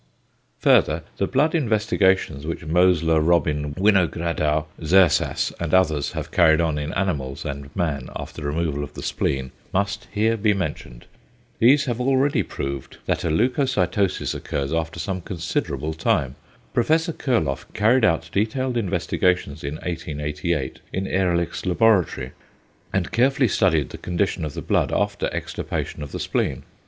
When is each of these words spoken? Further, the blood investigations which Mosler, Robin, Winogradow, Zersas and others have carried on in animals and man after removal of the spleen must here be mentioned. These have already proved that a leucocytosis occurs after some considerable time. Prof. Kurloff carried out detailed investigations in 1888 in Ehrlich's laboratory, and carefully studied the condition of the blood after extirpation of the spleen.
Further, 0.61 1.03
the 1.17 1.27
blood 1.27 1.53
investigations 1.53 2.47
which 2.47 2.65
Mosler, 2.65 3.21
Robin, 3.21 3.75
Winogradow, 3.75 4.65
Zersas 4.81 5.53
and 5.59 5.75
others 5.75 6.13
have 6.13 6.31
carried 6.31 6.59
on 6.59 6.79
in 6.79 6.91
animals 6.95 7.45
and 7.45 7.69
man 7.75 8.09
after 8.15 8.41
removal 8.45 8.83
of 8.83 8.95
the 8.95 9.03
spleen 9.03 9.51
must 9.71 10.07
here 10.11 10.37
be 10.37 10.55
mentioned. 10.55 11.05
These 11.59 11.85
have 11.85 12.01
already 12.01 12.41
proved 12.41 12.97
that 13.05 13.23
a 13.23 13.29
leucocytosis 13.29 14.33
occurs 14.33 14.73
after 14.73 14.99
some 14.99 15.21
considerable 15.21 15.93
time. 15.93 16.33
Prof. 16.73 16.87
Kurloff 17.19 17.71
carried 17.75 18.03
out 18.03 18.27
detailed 18.33 18.77
investigations 18.77 19.63
in 19.63 19.75
1888 19.75 20.79
in 20.91 21.05
Ehrlich's 21.05 21.63
laboratory, 21.63 22.31
and 22.91 23.11
carefully 23.11 23.47
studied 23.47 23.89
the 23.91 23.99
condition 23.99 24.43
of 24.45 24.55
the 24.55 24.63
blood 24.63 24.91
after 24.91 25.29
extirpation 25.31 26.01
of 26.01 26.11
the 26.11 26.19
spleen. 26.19 26.63